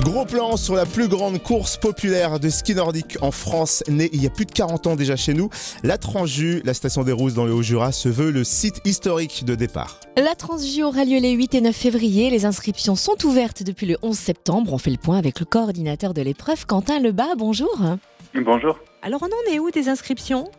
Gros 0.00 0.26
plan 0.26 0.56
sur 0.56 0.74
la 0.74 0.84
plus 0.84 1.08
grande 1.08 1.42
course 1.42 1.78
populaire 1.78 2.38
de 2.38 2.50
ski 2.50 2.74
nordique 2.74 3.16
en 3.22 3.30
France, 3.30 3.82
née 3.88 4.10
il 4.12 4.22
y 4.22 4.26
a 4.26 4.30
plus 4.30 4.44
de 4.44 4.52
40 4.52 4.86
ans 4.86 4.94
déjà 4.96 5.16
chez 5.16 5.32
nous. 5.32 5.48
La 5.82 5.96
Transju, 5.96 6.60
la 6.64 6.74
station 6.74 7.02
des 7.02 7.12
Rousses 7.12 7.34
dans 7.34 7.46
le 7.46 7.52
Haut-Jura, 7.52 7.92
se 7.92 8.08
veut 8.08 8.30
le 8.30 8.44
site 8.44 8.80
historique 8.84 9.44
de 9.44 9.54
départ. 9.54 10.00
La 10.16 10.34
Transju 10.34 10.82
aura 10.82 11.04
lieu 11.04 11.18
les 11.18 11.32
8 11.32 11.54
et 11.54 11.60
9 11.62 11.74
février. 11.74 12.30
Les 12.30 12.44
inscriptions 12.44 12.94
sont 12.94 13.24
ouvertes 13.24 13.62
depuis 13.62 13.86
le 13.86 13.96
11 14.02 14.16
septembre. 14.16 14.72
On 14.72 14.78
fait 14.78 14.90
le 14.90 14.98
point 14.98 15.16
avec 15.16 15.40
le 15.40 15.46
coordinateur 15.46 16.12
de 16.12 16.22
l'épreuve, 16.22 16.66
Quentin 16.66 17.00
Lebas. 17.00 17.34
Bonjour. 17.36 17.80
Bonjour. 18.34 18.78
Alors 19.02 19.22
on 19.22 19.26
en 19.26 19.54
est 19.54 19.58
où 19.58 19.70
des 19.70 19.88
inscriptions? 19.88 20.50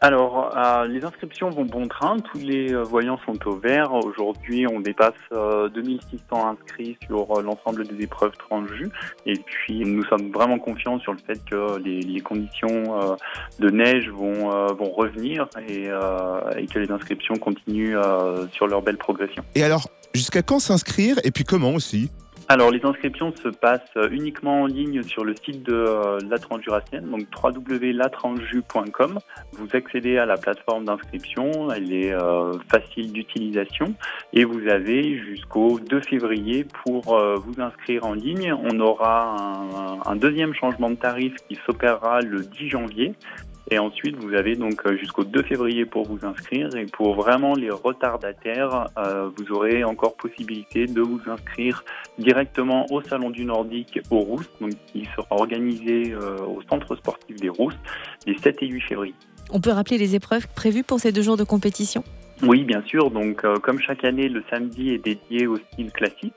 Alors, 0.00 0.56
euh, 0.56 0.86
les 0.86 1.04
inscriptions 1.04 1.50
vont 1.50 1.64
bon 1.64 1.88
train. 1.88 2.18
Tous 2.20 2.38
les 2.38 2.72
euh, 2.72 2.82
voyants 2.82 3.18
sont 3.26 3.36
au 3.48 3.56
vert. 3.56 3.92
Aujourd'hui, 3.92 4.64
on 4.68 4.78
dépasse 4.78 5.14
euh, 5.32 5.68
2600 5.70 6.50
inscrits 6.50 6.96
sur 7.04 7.36
euh, 7.36 7.42
l'ensemble 7.42 7.84
des 7.84 8.04
épreuves 8.04 8.36
transjues. 8.38 8.90
Et 9.26 9.34
puis, 9.34 9.80
nous 9.80 10.04
sommes 10.04 10.30
vraiment 10.30 10.60
confiants 10.60 11.00
sur 11.00 11.12
le 11.12 11.18
fait 11.18 11.44
que 11.44 11.78
les, 11.78 12.00
les 12.00 12.20
conditions 12.20 13.00
euh, 13.00 13.16
de 13.58 13.70
neige 13.70 14.08
vont, 14.10 14.50
vont 14.74 14.90
revenir 14.90 15.48
et, 15.68 15.88
et 16.56 16.66
que 16.66 16.78
les 16.78 16.90
inscriptions 16.90 17.34
continuent 17.36 17.96
sur 18.52 18.66
leur 18.66 18.82
belle 18.82 18.98
progression. 18.98 19.42
Et 19.54 19.64
alors, 19.64 19.88
jusqu'à 20.14 20.42
quand 20.42 20.60
s'inscrire 20.60 21.16
et 21.24 21.30
puis 21.30 21.44
comment 21.44 21.72
aussi? 21.72 22.10
Alors, 22.50 22.70
les 22.70 22.82
inscriptions 22.82 23.30
se 23.36 23.48
passent 23.48 23.82
euh, 23.98 24.08
uniquement 24.10 24.62
en 24.62 24.66
ligne 24.66 25.02
sur 25.02 25.22
le 25.22 25.34
site 25.36 25.62
de 25.64 25.74
euh, 25.74 26.18
la 26.30 26.38
donc 26.38 27.26
www.latransju.com. 27.44 29.18
Vous 29.52 29.68
accédez 29.74 30.16
à 30.16 30.24
la 30.24 30.38
plateforme 30.38 30.86
d'inscription, 30.86 31.70
elle 31.70 31.92
est 31.92 32.14
euh, 32.14 32.54
facile 32.70 33.12
d'utilisation 33.12 33.94
et 34.32 34.44
vous 34.44 34.66
avez 34.66 35.18
jusqu'au 35.18 35.78
2 35.78 36.00
février 36.00 36.64
pour 36.84 37.14
euh, 37.14 37.36
vous 37.36 37.60
inscrire 37.60 38.06
en 38.06 38.14
ligne. 38.14 38.54
On 38.54 38.80
aura 38.80 39.36
un 40.06 40.16
deuxième 40.16 40.54
changement 40.54 40.88
de 40.88 40.96
tarif 40.96 41.34
qui 41.50 41.58
s'opérera 41.66 42.22
le 42.22 42.40
10 42.40 42.70
janvier. 42.70 43.12
Et 43.70 43.78
ensuite, 43.78 44.16
vous 44.16 44.32
avez 44.32 44.56
donc 44.56 44.80
euh, 44.86 44.96
jusqu'au 44.96 45.24
2 45.24 45.42
février 45.42 45.84
pour 45.84 46.06
vous 46.06 46.24
inscrire. 46.24 46.74
Et 46.76 46.86
pour 46.86 47.14
vraiment 47.14 47.54
les 47.54 47.70
retardataires, 47.70 48.88
euh, 48.96 49.28
vous 49.36 49.52
aurez 49.52 49.84
encore 49.84 50.16
possibilité 50.16 50.86
de 50.86 51.02
vous 51.02 51.20
inscrire 51.26 51.84
directement 52.18 52.86
au 52.90 53.02
Salon 53.02 53.30
du 53.30 53.44
Nordique 53.44 54.00
au 54.10 54.20
Rousse, 54.20 54.48
donc 54.60 54.72
qui 54.86 55.06
sera 55.14 55.26
organisé 55.30 56.12
euh, 56.12 56.38
au 56.38 56.62
Centre 56.62 56.96
sportif 56.96 57.36
des 57.36 57.50
Rousses 57.50 57.78
les 58.26 58.38
7 58.38 58.62
et 58.62 58.66
8 58.68 58.80
février. 58.80 59.14
On 59.50 59.60
peut 59.60 59.70
rappeler 59.70 59.98
les 59.98 60.14
épreuves 60.14 60.46
prévues 60.48 60.84
pour 60.84 61.00
ces 61.00 61.12
deux 61.12 61.22
jours 61.22 61.36
de 61.36 61.44
compétition? 61.44 62.04
Oui, 62.42 62.62
bien 62.64 62.82
sûr. 62.82 63.10
Donc, 63.10 63.44
euh, 63.44 63.56
comme 63.56 63.80
chaque 63.80 64.04
année, 64.04 64.28
le 64.28 64.44
samedi 64.48 64.90
est 64.90 64.98
dédié 64.98 65.46
au 65.46 65.56
style 65.56 65.90
classique. 65.90 66.34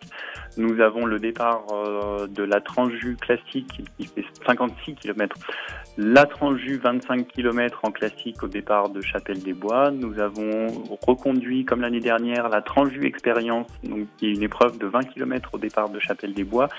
Nous 0.58 0.82
avons 0.82 1.06
le 1.06 1.20
départ 1.20 1.64
euh, 1.72 2.28
de 2.28 2.44
la 2.44 2.60
Transju 2.60 3.16
classique 3.16 3.84
qui 3.98 4.06
fait 4.06 4.26
56 4.46 4.96
km. 4.96 5.38
La 5.98 6.26
Transju 6.26 6.78
25 6.78 7.28
km 7.28 7.82
en 7.84 7.92
classique 7.92 8.42
au 8.44 8.48
départ 8.48 8.90
de 8.90 9.02
Chapelle-des-Bois. 9.02 9.92
Nous 9.92 10.20
avons 10.20 10.68
reconduit, 11.06 11.66
comme 11.66 11.82
l'année 11.82 12.00
dernière, 12.00 12.50
la 12.50 12.62
Transju 12.62 13.06
Expérience, 13.06 13.68
qui 14.18 14.28
est 14.28 14.34
une 14.34 14.44
épreuve 14.44 14.78
de 14.80 14.88
20 14.88 15.04
km 15.14 15.52
au 15.54 15.58
départ 15.58 15.90
de 15.90 16.00
Chapelle-des-Bois 16.00 16.70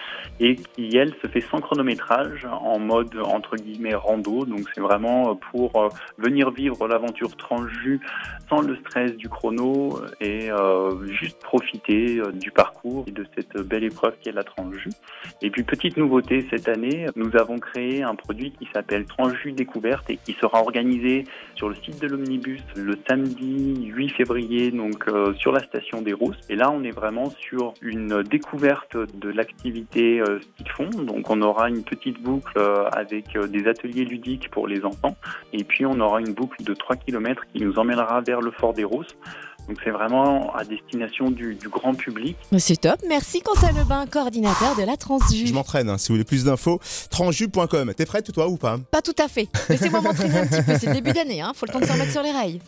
et 0.41 0.57
qui, 0.57 0.97
elle, 0.97 1.15
se 1.23 1.29
fait 1.29 1.43
sans 1.43 1.61
chronométrage 1.61 2.47
en 2.51 2.79
mode 2.79 3.17
entre 3.23 3.57
guillemets 3.57 3.95
rando. 3.95 4.45
Donc, 4.45 4.69
c'est 4.75 4.81
vraiment 4.81 5.37
pour 5.37 5.77
euh, 5.77 5.89
venir 6.19 6.51
vivre 6.51 6.89
l'aventure 6.89 7.37
Transju 7.37 8.01
sans 8.49 8.61
le 8.61 8.77
stress 8.77 9.12
du 9.17 9.29
chrono 9.29 10.01
et 10.21 10.51
euh, 10.51 11.07
juste 11.07 11.39
profiter 11.41 12.19
euh, 12.19 12.33
du 12.33 12.51
parcours 12.51 12.72
et 13.07 13.11
de 13.11 13.25
cette 13.35 13.57
belle 13.67 13.85
épreuve 13.85 14.15
qui 14.21 14.29
est 14.29 14.33
la 14.33 14.45
Transju. 14.45 14.91
Et 15.41 15.51
puis 15.51 15.63
petite 15.63 15.97
nouveauté 15.97 16.47
cette 16.51 16.69
année, 16.69 17.07
nous 17.17 17.37
avons 17.37 17.59
créé 17.59 18.03
un 18.03 18.15
produit 18.15 18.53
qui 18.53 18.69
s'appelle 18.73 19.05
Transju 19.07 19.53
Découverte 19.53 20.09
et 20.11 20.17
qui 20.17 20.33
sera 20.35 20.61
organisé 20.61 21.25
sur 21.55 21.69
le 21.69 21.75
site 21.77 22.01
de 22.01 22.09
l'Omnibus 22.09 22.63
le 22.77 22.99
samedi 23.09 23.87
8 23.87 24.09
février, 24.11 24.71
donc 24.71 25.09
euh, 25.09 25.35
sur 25.35 25.53
la 25.53 25.61
station 25.61 26.03
des 26.03 26.13
Rousses. 26.13 26.41
Et 26.49 26.57
là, 26.57 26.71
on 26.71 26.83
est 26.83 26.91
vraiment 26.91 27.31
sur 27.31 27.75
une 27.81 28.23
découverte 28.23 28.97
de 28.97 29.29
l'activité 29.29 30.21
euh, 30.21 30.41
fond. 30.77 30.89
Donc 30.91 31.31
on 31.31 31.41
aura 31.43 31.69
une 31.69 31.83
petite 31.83 32.21
boucle 32.23 32.53
euh, 32.57 32.89
avec 32.93 33.37
euh, 33.37 33.47
des 33.47 33.67
ateliers 33.67 34.05
ludiques 34.05 34.51
pour 34.51 34.67
les 34.67 34.85
enfants. 34.85 35.17
Et 35.53 35.65
puis 35.65 35.87
on 35.87 35.99
aura 36.01 36.21
une 36.21 36.33
boucle 36.33 36.63
de 36.63 36.75
3 36.75 36.97
km 36.97 37.43
qui 37.53 37.63
nous 37.63 37.79
emmènera 37.79 38.21
vers 38.21 38.41
le 38.41 38.51
fort 38.51 38.75
des 38.75 38.85
Rousses. 38.85 39.17
Donc 39.69 39.79
c'est 39.85 39.91
vraiment 39.91 40.55
à 40.55 40.65
destination 40.65 41.31
du, 41.31 41.55
du 41.55 41.69
grand 41.69 41.95
public. 41.95 42.37
C'est 42.59 42.81
top. 42.81 43.01
Merci 43.09 43.41
Quentin 43.41 43.73
Lebas, 43.73 44.07
coordinateur 44.07 44.77
de 44.77 44.83
la 44.83 44.97
Transju. 44.97 45.47
Je 45.47 45.55
m'entraîne, 45.55 45.89
hein, 45.89 45.99
si 45.99 46.09
vous 46.09 46.15
voulez 46.15 46.25
plus 46.25 46.45
d'infos. 46.45 46.81
Transju.com. 47.11 47.95
T'es 47.97 48.07
prête 48.07 48.33
toi 48.33 48.49
ou 48.49 48.57
pas? 48.57 48.79
Pas 48.91 49.03
tout 49.03 49.15
à 49.19 49.29
fait. 49.29 49.49
Laissez-moi 49.69 50.01
m'entraîner 50.01 50.39
un 50.39 50.47
petit 50.47 50.63
peu. 50.63 50.73
C'est 50.79 50.87
le 50.87 50.95
début 50.95 51.13
d'année, 51.13 51.41
hein. 51.41 51.53
faut 51.55 51.67
le 51.67 51.73
temps 51.73 51.81
de 51.81 51.87
se 51.87 51.93
remettre 51.93 52.13
sur 52.13 52.23
les 52.23 52.33
rails. 52.33 52.59